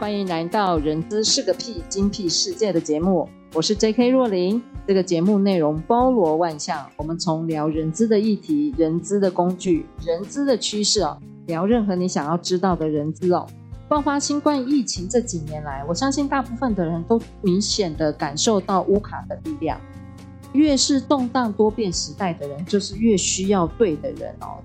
[0.00, 4.08] 欢迎来到《人资是个屁精辟世界》的节目，我是 J.K.
[4.08, 4.60] 若琳。
[4.88, 13.46] 这个节目内容包罗万象，我们从聊人资的议题、人资的工具、人资的趋势哦，聊任何你想要知道的人资哦。
[13.88, 19.80] 爆发新冠疫情这几年来，我相信大部分的人都明显的感受到乌卡的力量。
[20.54, 24.58] 越是动荡多变时代的人，就是越需要对的人哦，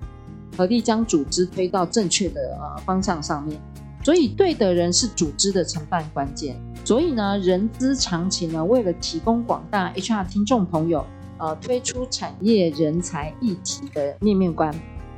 [0.56, 3.60] 合力将组织推到正确的呃方向上面。
[4.04, 6.54] 所以，对的人是组织的承办关键。
[6.84, 11.04] 所以呢，人资长情呢，为了提供广大 HR 听众朋友，
[11.38, 14.72] 呃，推出产业人才一体的面面观。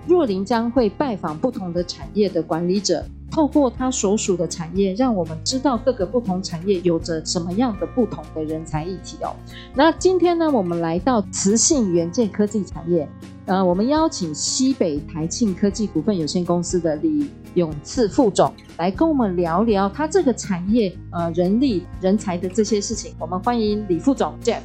[0.07, 9.35] 若琳将会拜访不同的产业的管理者，透过他所属的产业，让我们知道各个不同产业有着什么样的不同的人才议题哦。
[9.75, 13.09] 那今天呢，我们来到磁性元件科技产业，
[13.47, 23.13] 呃，我们邀请西北台庆科技股份有限公司的李永赐副总来跟我们聊聊他这个产业呃人力人才的这些事情。
[23.19, 24.61] 我们欢迎李副总 Jeff。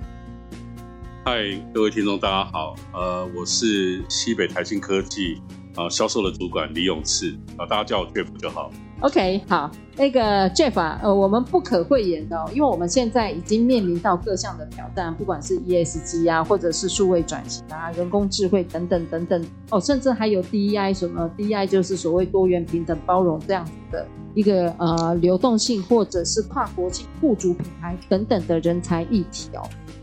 [1.23, 5.39] 嗨，各位听众，大家好，呃，我是西北台庆科技。
[5.75, 8.69] 啊，销售的主管李永赐啊，大家叫我 Jeff 就好。
[8.99, 29.61] OK，好，那个 Jeff，呃，我们不可讳言的哦，因为我们现在已经面临到各项的挑战，不管是 ESG 啊，或者是数位转型啊，人工智慧等等等等哦，甚至还有 DEI 什么 DEI 就是所谓多元平等包容这样子的一个呃流动性，或者是跨国际雇主品牌等等的人才议题哦。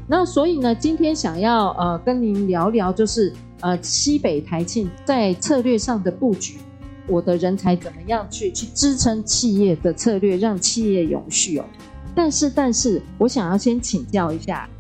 [0.09, 3.33] 那所以呢，今天想要呃跟您聊聊就是。
[3.61, 6.59] 呃，西北台庆在策略上的布局，
[7.09, 11.65] 我的人才怎么样去去支撑企业的策略，让企业永续哦。
[12.15, 14.71] 但是，但是我想要先请教一下，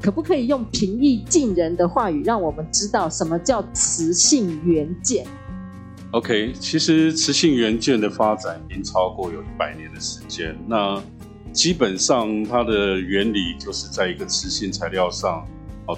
[0.00, 5.26] 可不可以用平易近人的话语，让我们知道什么叫磁性元件
[6.12, 10.56] ？OK，其实磁性元件的发展已经超过有一百年的时间。
[10.68, 11.02] 那
[11.52, 15.46] 基本上它的原理就是在一个磁性材料上。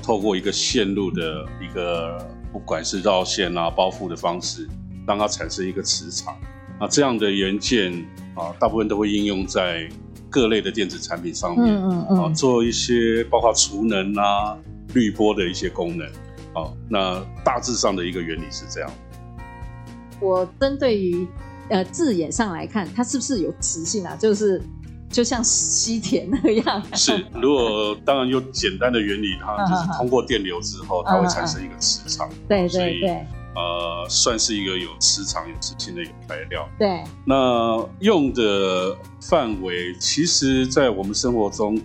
[0.02, 4.66] 透过一个线路的一个，不管是绕线啊、包覆的方式，
[5.06, 6.34] 让它产生一个磁场。
[6.80, 7.92] 那这样的元件
[8.34, 9.86] 啊，大部分都会应用在
[10.30, 14.56] 各类的电子产品上面，嗯嗯嗯，啊，做一些包括储能啊、
[14.94, 16.06] 滤波的一些功能。
[16.54, 18.90] 啊，那大致上的一个原理是这样。
[20.22, 21.26] 我针对于
[21.69, 24.16] 呃字眼上来看，它是不是有磁性啊？
[24.16, 24.62] 就是。
[25.12, 27.24] 就像吸铁那样，是。
[27.34, 32.28] 如果当然有简单的原理，它 就是通过电流之后，它会产生一个磁场。
[32.48, 33.26] 对对对。
[33.54, 36.66] 呃，算是一个有磁场、有磁性的一个材料。
[36.78, 37.04] 对。
[37.26, 41.78] 那用的范围，其实在我们生活中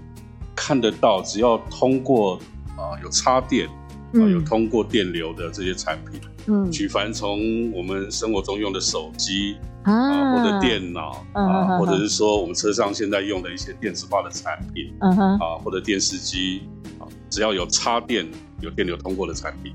[0.55, 2.35] 看得到，只要通过
[2.77, 3.67] 啊、呃、有插电、
[4.13, 6.19] 呃，有通过电流的这些产品。
[6.47, 6.72] 嗯。
[6.72, 9.56] 举凡从我们生活中用的手机。
[9.84, 16.63] 啊，或者电脑啊，或者是说我们车上现在用的一些电子化的产品，嗯哼，啊，或者电视机，
[17.00, 18.28] 啊，只要有插电、
[18.59, 19.72] 有电流通过的产品，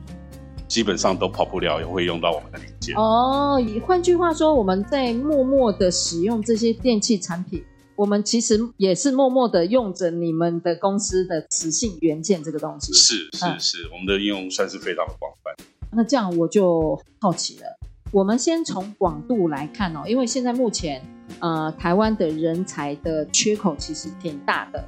[0.69, 2.95] 基本上都跑不了，也会用到我们的零件。
[2.95, 7.65] 哦，换句话说，我们在默默的使用这些电器产品，
[7.97, 12.93] 我们其实也是默默的用着你们的公司的磁性元件这个东西。
[12.93, 15.55] 是是是，我们的应用算是非常的广泛。
[15.91, 17.67] 那这样我就好奇了。
[18.11, 21.03] 我们先从广度来看哦，因为现在目前，
[21.41, 24.85] 呃，台湾的人才的缺口其实挺大的，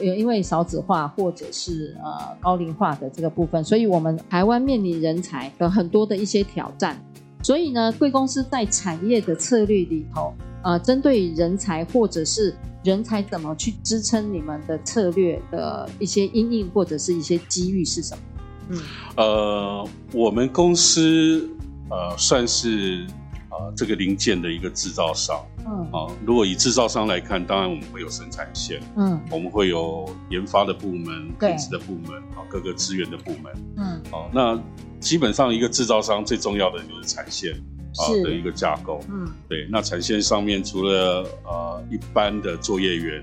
[0.00, 7.00] 因为少子化或者是呃高龄化的这个部分，所以我们台湾面临人才的很多的一些挑战。
[7.42, 18.22] 所以呢，贵公司在产业的策略里头，呃，针对人才或者是人才怎么去支撑你们的策略的一些因应或者是一些机遇是什么？
[18.70, 18.78] 嗯，
[19.16, 21.48] 呃，我们公司。
[21.90, 23.06] 呃，算是
[23.48, 25.42] 呃这个零件的一个制造商。
[25.64, 34.62] 嗯，啊、呃，如果以制造商来看，当然我们会有生产线，嗯，我们会有研发的部门、品质的部门，啊，各个资源的部门，嗯，好、呃，那
[35.00, 37.54] 基本上一个制造商最重要的就是产线
[37.96, 43.22] 啊、呃、的一个架构，嗯，对，那产线上面除了呃一般的作业员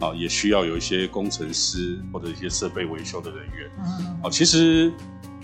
[0.00, 4.92] 啊、呃，也需要有一些工程师或者一些设备维修的人员，嗯，好、呃，其实。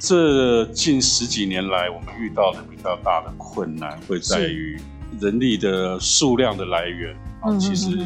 [0.03, 4.81] 这近十几年来，我们遇到的比较大的困难会在于
[5.21, 7.99] 人力的数量的来源啊，其实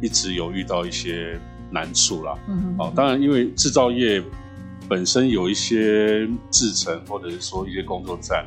[0.00, 1.36] 一直有遇到一些
[1.72, 2.38] 难处啦。
[2.46, 4.22] 嗯啊，当然，因为制造业
[4.88, 8.46] 本身有一些制程，或者是说一些工作站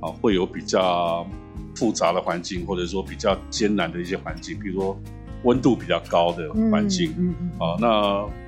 [0.00, 1.26] 啊，会有比较
[1.74, 4.98] 复杂的环境，或者说比较艰难的一些环境，比如说。
[5.42, 7.78] 温度比较高的环境，嗯嗯，啊、嗯，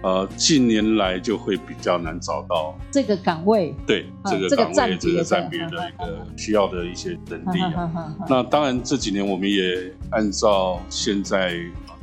[0.03, 8.17] 那呃，近年来就会比较难找到这个岗位，对，这个岗位这个站别的一个需要的一些人力啊。
[8.29, 11.53] 那当然这几年我们也按照现在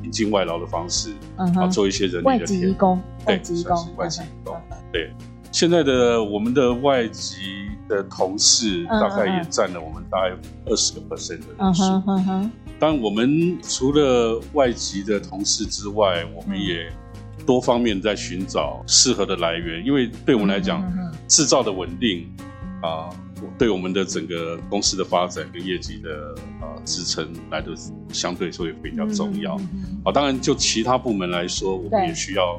[0.04, 4.56] 引进外劳的方式，啊，做一些人力的外籍工，对，外籍工，外籍移工，
[4.94, 5.12] 对，
[5.52, 10.36] 现在的我们的外籍的同事大概也占了我们大概
[10.66, 12.52] 二十个 percent 的人数。
[12.78, 16.92] 当我们除了外籍的同事之外，我们也
[17.46, 20.84] 多方面在寻找适合的来源，因为对我们来讲，
[21.28, 22.28] 制造的稳定
[22.82, 23.10] 啊，
[23.58, 27.72] 对我们的整个公司的发展跟业绩的啊支撑来的
[28.12, 29.56] 相对说也比较重要。
[30.04, 32.56] 啊，当然就其他部门来说，我们也需要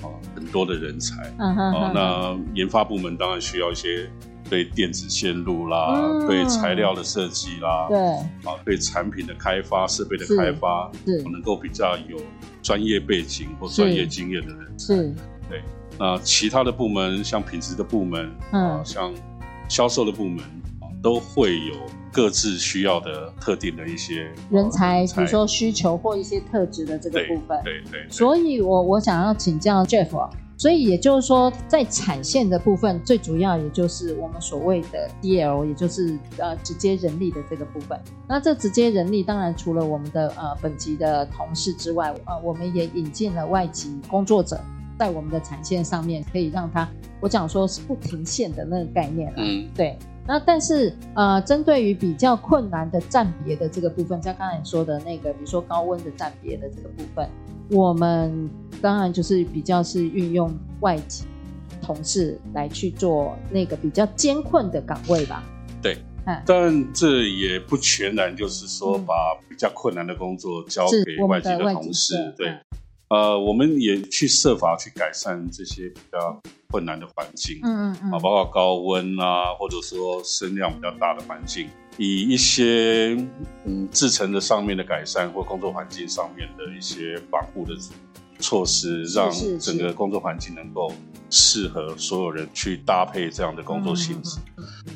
[0.00, 1.22] 啊很多的人才。
[1.38, 4.08] 啊，那研发部门当然需要一些。
[4.48, 12.18] 对电子线路啦，嗯、对材料的设计啦，对啊，对产品的开发、设备的开发，是能够比较有
[12.62, 15.14] 专业背景或专业经验的人才，是，
[15.48, 15.62] 对。
[15.98, 19.12] 那其他的部门，像品质的部门，嗯，啊、像
[19.68, 20.40] 销售的部门，
[20.80, 21.74] 啊，都会有
[22.12, 28.06] 各自需要的特定的一些人才，比如说需求或一些特质的这个部分，对对，对对。
[28.10, 30.28] 所以我我想要请教 Jeff 啊。
[30.58, 38.00] 所以也就是说，在产线的部分，最主要也就是我们所谓的 DL，也就是呃直接人力的这个部分。
[38.26, 44.58] 那这直接人力，当然除了我们的呃本级的同事之外，呃，我们也引进了外籍工作者，
[44.98, 46.88] 在我们的产线上面，可以让他，
[47.20, 49.32] 我讲说是不停线的那个概念。
[49.36, 49.98] 嗯，对。
[50.28, 57.28] 那但是呃，针对于比较困难的站别的这个部分，像刚才你说的那个，比如说高温的站别的这个部分，
[57.70, 58.48] 我们
[58.80, 61.24] 当然就是比较是运用外籍
[61.82, 65.42] 同事来去做那个比较艰困的岗位吧。
[65.82, 65.96] 对，
[66.26, 69.14] 嗯，但这也不全然就是说把
[69.48, 72.54] 比较困难的工作交给外籍的同事，对。
[73.08, 76.42] 呃，我们也去设法去改善这些比较
[76.72, 83.16] 困难的环境，嗯嗯嗯，啊，包括高温啊，或者说声量比较大的环境，以一些
[83.64, 87.74] 嗯制成的上面的改善或工作环境上面的一些保护的
[88.38, 90.92] 措施，让整个工作环境能够
[91.30, 94.38] 适合所有人去搭配这样的工作性质。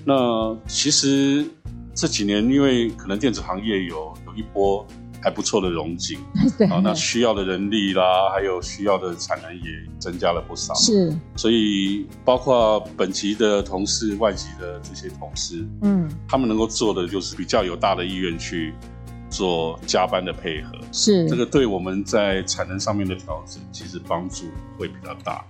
[0.05, 1.47] 那其实
[1.95, 4.87] 这几年，因为可能电子行业有有一波。
[5.23, 6.19] 还不错的荣景，
[6.57, 9.63] 对啊，那需要的人力啦，还有需要的产能也
[9.99, 10.75] 增加了不少。
[10.75, 18.73] 是，所以包括本级的同事、外籍的这些同事，嗯，他们能够做的就是比较有大的意愿去
[19.29, 20.73] 做加班的配合。
[20.93, 24.47] 是，这个对我们在产能上面的调整，其实帮助
[24.79, 25.45] 会比较大。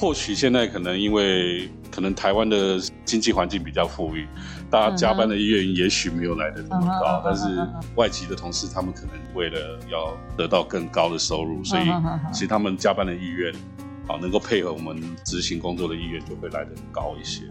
[0.00, 4.26] 或许现在可能因为可能台湾的经济环境比较富裕，
[4.70, 7.44] 大家加班的意愿也许没有来的这么高，嗯、但是
[7.96, 11.82] 外籍的同事他们可能为了要得到更高的收入，所以
[12.32, 13.52] 其实他们加班的意愿，
[14.08, 17.42] 好能够配合我们执行工作的意愿就会来得高一些。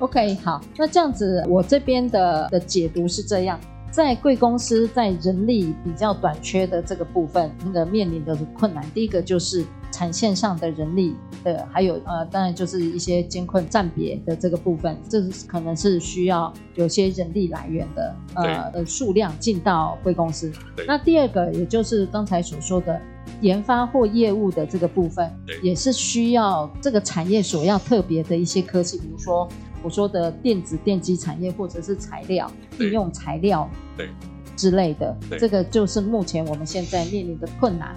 [0.00, 3.60] OK，好，那这样子我这边的的解读是这样。
[3.92, 9.64] 在贵公司在人力比较短缺的这个部分，那个面临的困难，第一个就是
[9.96, 20.52] 产线上的人力的，还有呃，当然就是一些监控站别的这个部分，这是可能是需要有些人力来源的，呃的数量进到贵公司。
[20.86, 23.00] 那第二个，也就是刚才所说的
[23.40, 29.48] 研发或业务的这个部分，也是需要这个产业所要特别的一些科技，比如说。
[29.82, 32.50] 我说的电子电机产业，或者是材料
[32.80, 34.08] 应用材料对
[34.56, 37.94] 之类的，这个就是目前我们现在面临的困难。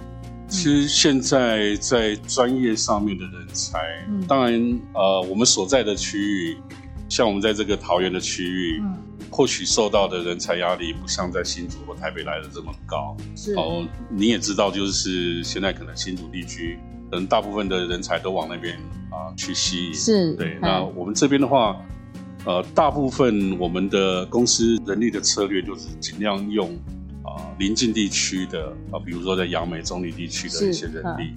[0.50, 3.78] 其实现在在专业上面的人才，
[4.08, 6.56] 嗯、当然呃，我们所在的区域，
[7.08, 8.98] 像我们在这个桃园的区域，嗯、
[9.30, 13.16] 或许受到的人才压力不像在新竹或台北来的这么高。
[13.36, 16.78] 是哦，你也知道，就是现在可能新竹地区，
[17.10, 18.76] 可能大部分的人才都往那边。
[19.10, 20.56] 啊，去吸引是对。
[20.62, 21.76] 那我们这边的话，
[22.44, 26.78] 呃，大部分我们的公司人力的策略就是尽量用
[27.30, 31.32] 啊邻近地区的啊，比如说在杨梅、中立地区的一些人力。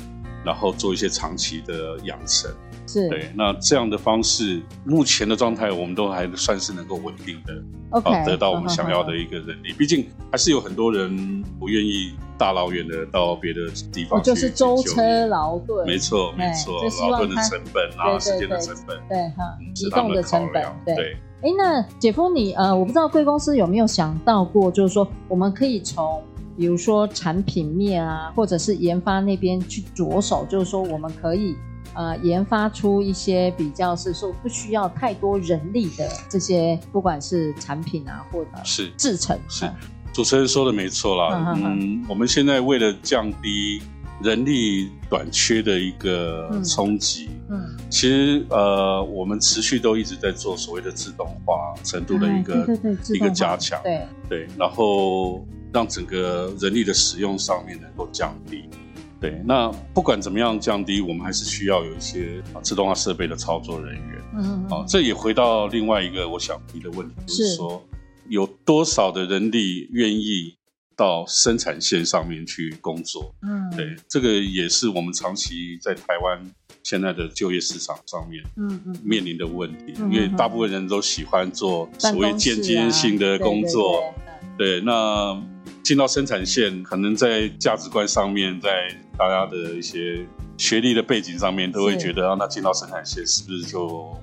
[0.46, 2.52] 然后做一些长期的养成。
[2.86, 7.54] 是对，那这样的方式，目前的状态，我们都还算是能够稳定的
[7.92, 9.72] ，OK，啊，得到我们想要的一个人力。
[9.72, 21.18] 毕竟还是有很多人不愿意大老远的到别的地方去，就是舟车劳顿，没错没错，劳顿的成本啊，时间的成本，对哈，移动的成本，对。
[21.42, 26.22] 哎，那姐夫你呃，我不知道贵公司有没有想到过，就是说我们可以从
[26.58, 31.56] 比如说产品面啊，或者是研发那边去着手，就是说我们可以。
[31.96, 39.38] 呃，研发出一些比较是说不需要太多人力的这些，不管是产品啊，或者是制成。
[39.48, 39.70] 是，
[40.12, 41.54] 主持人说的没错啦。
[41.56, 43.80] 嗯，我们现在为了降低
[44.24, 52.68] 人力短缺的一个冲击，嗯，其实呃，我们持续都一直在做所谓的自动化程度的一个
[53.14, 58.64] 一个加强，对对，然后让整个人力的使用上面能够降低。
[59.20, 64.22] 对，那不管怎么样降低，我们还是需要有一些啊自动化设备的操作人员。
[64.36, 67.86] 嗯，啊，这也回到另外一个我想提的问题，是就是说
[68.28, 70.56] 有多少的人力愿意
[70.98, 73.34] 到生产线上面去工作？
[73.44, 76.52] 嗯，对，这个也是我们长期在台湾
[76.84, 84.14] 现在的就业市场上面，嗯嗯，面临的问题，嗯嗯，因为大部分人都喜欢做所谓间接性的工作，
[84.58, 85.42] 对，那。
[85.82, 90.26] 进到生产线，可能在价值观上面，在大家的一些
[90.58, 94.18] 学历的背景上面，都会觉得啊，那进到生产线是不是就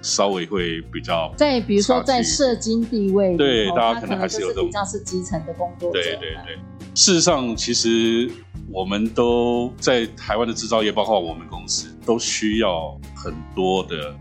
[0.00, 5.92] 稍微会比较在比如说在社经地位，对，大家可能还是有这种比较是基层的工作。
[5.92, 6.56] 对对对，
[6.94, 8.30] 事实上，其实
[8.70, 14.16] 我们都在台湾的制造业，包括我们公司，都需要很多的。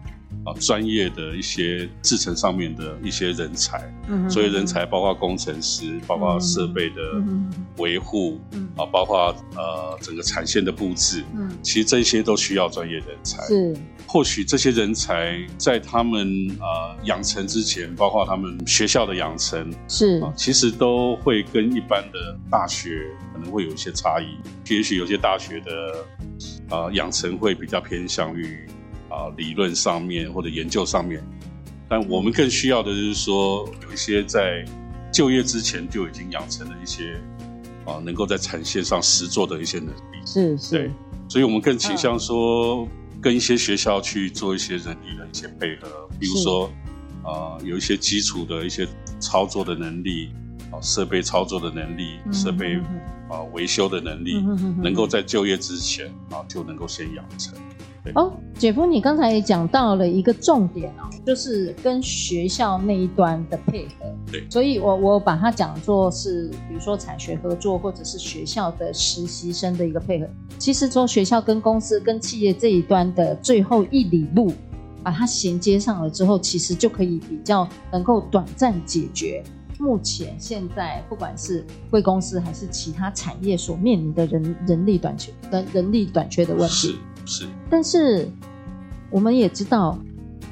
[0.45, 7.01] 啊，专业的一些制程上面的一些人才，嗯，所以人才包括工程师，包括设备的
[7.77, 13.41] 维护，嗯，啊，包括呃整个产线的布置，嗯，其实这些都需要专业人才。
[13.47, 13.73] 是，
[14.05, 16.27] 或许这些人才在他们
[16.59, 24.37] 呃养成之前，包括他们学校的养成，是，啊，其实都会跟一般的大学可能会有一些差异。
[24.73, 26.05] 也许有些大学的
[26.69, 28.59] 呃养成会比较偏向于。
[29.13, 31.23] 啊，理论上面或者研究上面，
[31.87, 34.65] 但我们更需要的就是说，有一些在
[35.11, 37.21] 就业之前就已经养成了一些
[37.85, 40.25] 啊，能够在产线上实做的一些能力。
[40.25, 40.91] 是是，对，
[41.29, 42.87] 所以我们更倾向说，
[43.21, 46.71] 跟一些学校去做一些人力的一些配合，比如说
[47.23, 48.87] 啊，有一些基础的一些
[49.19, 50.31] 操作的能力
[50.71, 52.77] 啊，设备操作的能力，设备
[53.29, 54.43] 啊维修的能力，
[54.81, 57.53] 能够在就业之前啊就能够先养成。
[58.15, 64.05] 哦，姐夫，你刚才也讲到了一个重点哦，就是跟学校那一端的配合。
[64.29, 70.27] 对，所以我我把它讲作是，比如说产学合作，或者是学校的实习生的一个配合。
[70.59, 74.51] 其实从学校跟公司跟企业这一端的最后一里路，
[75.01, 79.41] 把它衔接上了之后，其实就可以比较能够短暂解决
[79.79, 86.97] 目前现在不管是贵公司还是其他产业所面临的人人力短缺的人力短缺的问题。
[87.25, 88.27] 是，但是
[89.09, 89.97] 我们也知道，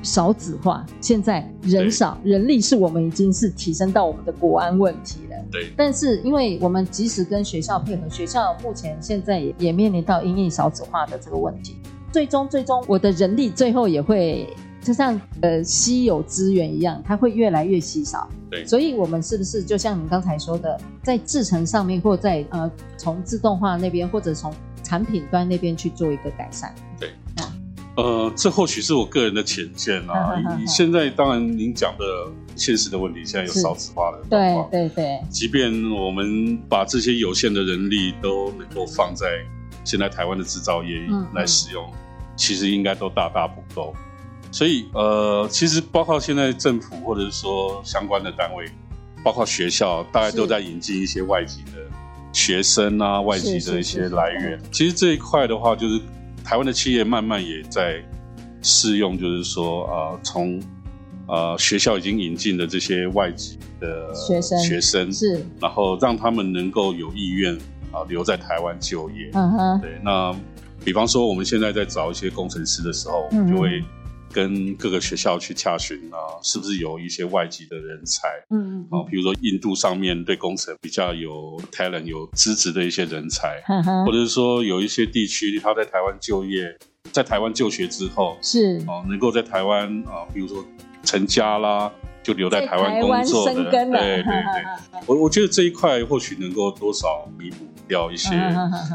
[0.04, 5.36] 少子化，现在人少，人力是我们已经是提升到我们的国安问题了。
[5.52, 5.72] 对。
[5.76, 11.76] 但是，因为我们即使跟学校配合，学校目前现在也也面临到因应少子化的这个问题，
[12.12, 14.48] 最终最终我的人力最后也会
[14.82, 18.28] 就像呃稀有资源一样，它会越来越稀少。
[18.50, 18.66] 对。
[18.66, 24.52] 所以，我们是不是就像你刚才说的，在制成上面，或在呃从自动化那边，或者从
[24.92, 26.70] 产品端那边去做一个改善，
[27.00, 27.08] 对，
[27.38, 27.48] 啊、
[27.96, 30.36] 呃，这或许是我个人的浅见啊。
[30.62, 32.04] 以 现在当然您讲的
[32.58, 35.22] 现实的问题，现在有少子化的状况，对对对。
[35.30, 39.28] 即便我们把这些有限的人力都能够放在
[39.86, 41.00] 现在台湾的制造业
[41.34, 43.96] 来使用，嗯嗯，其实应该都大大不够。
[44.52, 48.66] 所以呃，其实包括现在政府或者是说相关的单位，
[49.24, 51.90] 包括学校，大概都在引进一些外籍的。
[52.34, 56.00] 学生啊，外籍的一些来源，其实这一块的话，就是
[56.44, 58.02] 台湾的企业慢慢也在
[58.62, 60.60] 试用，就是说啊，从、
[61.28, 67.56] 呃呃、学校已经引进的这些外籍的学生，学生是，然后让他们能够有意愿
[67.92, 69.30] 啊留在台湾就业。
[69.34, 70.36] 嗯哼，对，那
[70.84, 73.84] 比方说我们现在在找一些工程师的时候，嗯、就会。
[74.32, 78.28] 跟各个学校去洽询啊，是不是有一些外籍的人才？
[78.50, 86.78] 嗯嗯，啊，比如说印度上面对工程比较有 talent、有资质的一些人才， 呵呵或者是说有一些地区他在台湾就业，
[87.12, 90.66] 在台湾就学之后，是哦，能够在台湾啊，比如说
[91.04, 91.92] 成家啦，
[92.24, 94.64] 就留在台湾工作的，对对对，
[95.06, 98.30] 我我觉得这一块或许能够多少弥补掉一些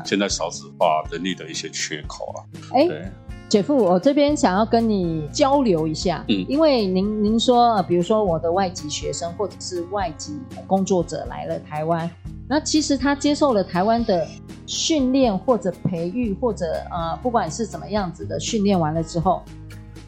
[0.05, 2.39] 现在少子化人力的一些缺口啊。
[2.73, 3.13] 哎，
[3.49, 10.37] 姐夫，我这边想要跟你交流一下，嗯，因为您您说，比如说我的外籍学生或者是外籍
[10.67, 12.11] 工作者来了台湾，
[12.49, 14.27] 那其实他接受了台湾的
[14.67, 19.43] 训练或者培育或者呃，不管是怎么样子的训练完了之后。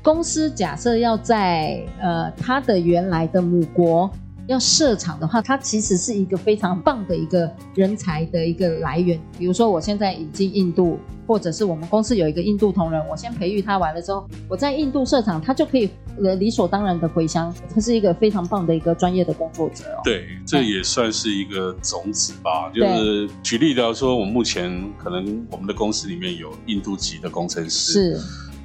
[0.00, 4.10] 公司假设要在呃他的原来的母国
[4.48, 9.20] 要设厂的话，它其实是一个非常棒的一个人才的一个来源。
[9.38, 15.90] 比如说，我现在引进印度，或者是我们公司有一个印度同仁，我先培育他完了之后，我在印度设厂，他就可以
[16.22, 17.54] 呃理所当然的回乡。
[17.74, 20.00] 他是一个非常棒的一个专业的工作者哦。
[20.02, 22.70] 对，这也算是一个种子吧。
[22.74, 27.92] 就是举例来说，我们目前可能我们的公司里面有印度籍的工程师。
[27.92, 28.20] 是。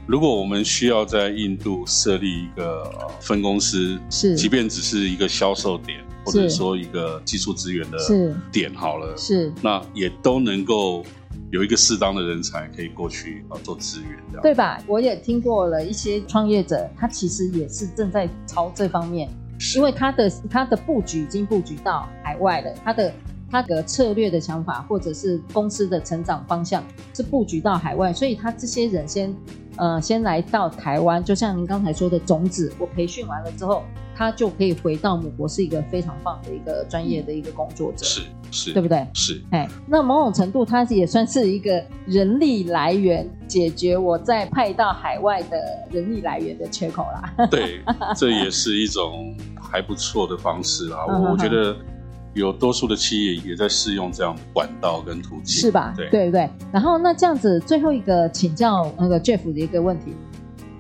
[0.06, 2.84] 如果我们需要在印度设立一个
[3.22, 7.98] 分公司，是，即便只是一个销售点，或者说一个技术资源的
[8.52, 11.06] 点好了，是，那也都能够
[11.52, 14.78] 有一个适当的人才可以过去啊做资源，对吧？
[14.88, 19.30] 我也听过了一些创业者，他其实也是正在朝这方面，
[19.78, 23.14] 因为他的他的布局已经布局到海外了，他的
[23.50, 26.84] 他的策略的想法，或者是公司的成长方向
[27.14, 29.34] 是布局到海外，所以他这些人先。
[29.78, 33.84] 呃，先来到台湾，就像您刚才说的种子，我培训完了之后，
[34.16, 39.08] 他就可以回到母国，是一个非常棒的一个专业的一个工作者，是是，对不对？
[39.14, 45.58] 是，哎，那某种程度，它也算是一个人力来源，解决我在派到海外的
[45.92, 47.34] 人力来源的缺口啦。
[47.50, 47.82] 对，
[48.16, 51.06] 这也是一种还不错的方式啦。
[51.08, 51.76] 我我觉得。
[52.34, 55.94] 有多数的企业也在试用这样的管道跟途径，是吧？
[55.96, 56.50] 对对对。
[56.72, 60.14] 然后那这样子，最后一个请教那个 Jeff 的一个问题，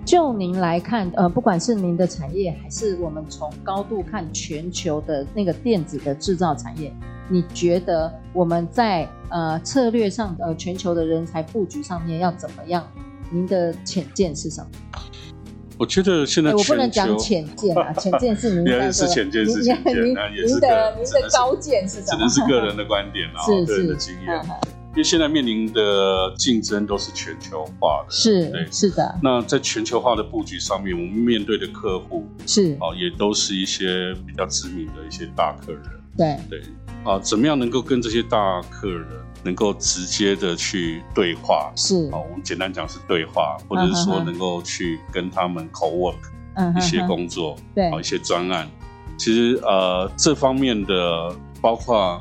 [0.03, 6.91] 就您来看，呃，不管是您的产业，还是我们从高度看全球的那个电子的制造产业，
[7.29, 12.85] 你觉得我们在呃策略上，呃全球的人才布局上面要怎么样？
[13.31, 14.67] 您的浅见是什么？
[15.83, 22.07] 我觉得现在、欸、我不能讲浅见啊， 浅见是您的，是浅见是浅见，您的您的高见是什么？
[22.09, 24.41] 只能是个人的观点啊， 个人的经验。
[24.91, 29.13] 因为现在面临的竞争都是全球化的，是对，是的。
[29.21, 35.81] 那在全球化的布局上面，我们面对的客户是哦，也都是一些比较知名的一些大客人。
[36.17, 36.61] 对对
[37.03, 39.05] 啊，怎么样能够跟这些大客人？
[39.43, 42.09] 能够直接的去对话，是。
[42.11, 46.15] 啊，我们简单讲是对话，或者是说能够去跟他们 co-work
[46.77, 48.69] 一些工作，对，啊，一些专案。
[49.17, 52.19] 其实呃，这方面的包括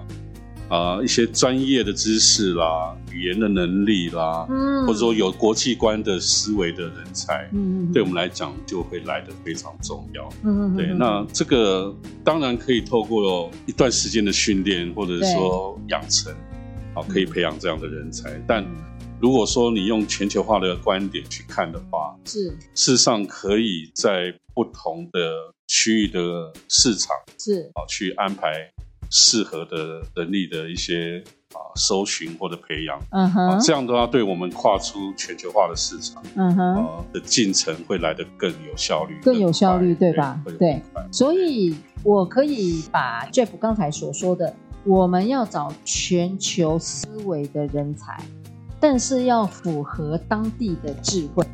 [0.68, 10.28] 呃一些专业的知识啦、语言的能力啦，嗯，或者说有国际观的思维的人才，嗯，对我们来讲就会来的非常重要。
[10.44, 16.32] 嗯，对，那这个当然可以透过一段时间的训练，或者是说养成。
[16.94, 18.64] 好，可以培养这样的人才，嗯、但
[19.20, 25.20] 如果说你用全球化的观点去看的话，是事实上可以在不同的
[25.66, 28.70] 区域的市场是啊，去安排
[29.10, 31.22] 适合的能力的一些
[31.54, 40.38] 啊搜寻或者培养，嗯哼，这样的话，对我们跨出全球化的市场，嗯哼，啊、的进程会来得更有效率，更有效率，对吧？
[40.58, 44.54] 对，所以我可以把 Jeff 刚才所说的。
[44.84, 48.20] 我们要找全球思维的人才，
[48.80, 51.46] 但是要符合当地的智慧。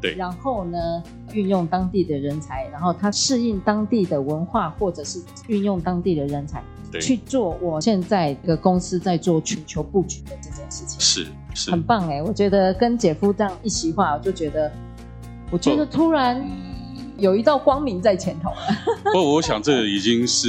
[0.00, 0.78] 对，然后呢，
[1.34, 6.62] 运用当地的人才，然后他适应当地的文化，或者是运用当地的人才
[7.00, 7.58] 去做。
[7.60, 12.22] 我现在的公司在做全球布局的这件事情，是是很棒哎！
[12.22, 14.72] 我觉得跟姐夫这样一席话，我就觉得，
[15.50, 16.42] 我觉得突然
[17.18, 18.52] 有一道光明在前头。
[19.04, 20.48] 不过，我想这已经是。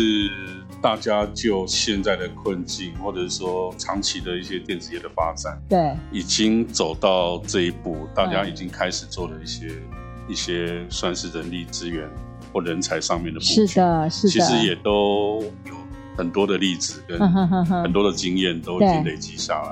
[0.82, 12.10] 大家就现在的困境，或者是说长期的一些电子业的发展，对，已经走到这一步，大家已经开始做了一些、嗯、一些算是人力资源
[12.52, 15.74] 或人才上面的布局，是的，是的，其实也都有
[16.18, 17.20] 很多的例子跟
[17.66, 19.70] 很多的经验都已经累积下来。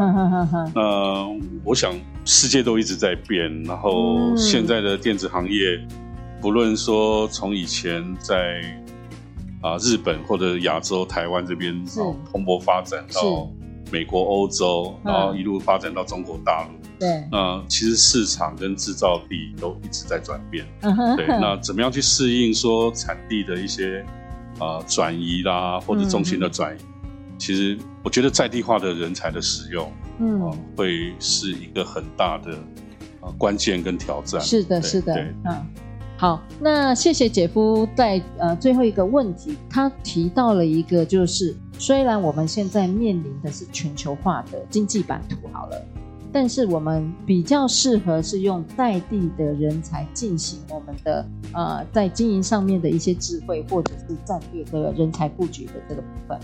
[0.76, 1.28] 那
[1.64, 1.94] 我想
[2.24, 5.80] 世界都一直在变，然后现在的电子行业，
[6.40, 8.62] 不论说从以前在
[9.62, 13.50] 啊，日本或者亚洲、台湾这边啊，蓬勃发展到
[13.92, 16.80] 美国、欧洲，然后一路发展到中国大陆。
[17.00, 20.66] 对，那其实市场跟制造地都一直在转变。
[21.16, 24.06] 对，那怎么样去适应说产地的一些
[24.60, 26.80] 啊转移啦，或者重心的转移？
[27.38, 32.52] 其实我觉得在地化的人才的使用，嗯，会是一个很大的
[33.22, 34.42] 啊关键跟挑战。
[34.42, 35.66] 是的，是的，嗯。
[36.20, 45.82] 好，那谢谢姐夫在呃最后一个问题，他提到了一个，就是虽然我们现在面临的是全球化的经济版图，好了，
[46.30, 56.38] 但是我们比较适合是用在地的人才进行我们的呃在经营上面的一些智慧或者是战略的人才布局的这个部分。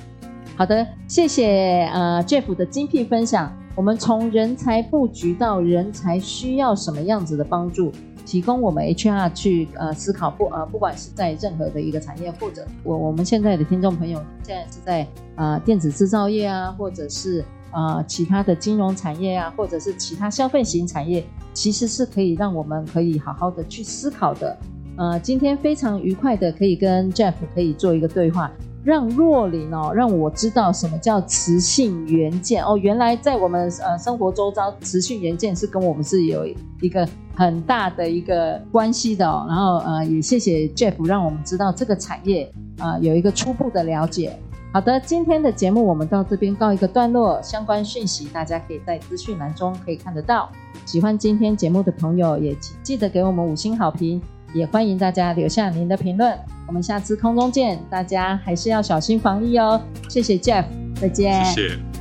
[0.55, 7.91] 好的，谢谢呃 Jeff 的精辟分享，我们从人才布局到人才需要什么样子的帮助。
[8.25, 24.57] 提供我们 HR 去呃思考不呃不管是在任何的一个产业，或者我我们现在的听众朋友现在是在、呃、电子制造业啊，或者是、呃、其他的金融产业啊，或者是其他消费型产业，其实是可以让我们可以好好的去思考的。
[24.97, 28.51] 呃，今天非常愉快的可以跟 Jeff 可以做一个对话。
[28.85, 32.77] 让若琳哦，让我知道什么叫磁性元件哦。
[32.77, 36.45] 原来在我们呃生活周遭，磁性元件是跟我们是有
[36.81, 39.43] 一个很大的一个关系的哦。
[39.47, 44.37] 然后呃，也谢谢 Jeff 让我们知道这个产业啊、有一个初步的了解。
[44.71, 50.51] 好的，今天的节目我们到这边告一个段落，相关讯息大家可以在资讯栏中可以看得到。
[50.85, 54.21] 喜欢今天节目的朋友也请记得给我们五星好评。
[54.55, 56.33] 也欢迎大家留下您的评论，
[56.65, 57.77] 我们下次空中见。
[57.89, 59.81] 大家还是要小心防疫哦。
[60.07, 60.63] 谢谢 Jeff，
[60.95, 61.43] 再见。
[61.43, 61.94] 谢谢。